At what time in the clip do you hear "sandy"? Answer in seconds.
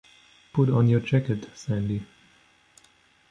1.53-2.03